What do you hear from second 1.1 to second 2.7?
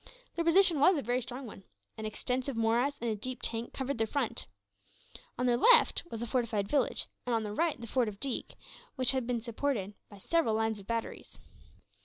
strong one. An extensive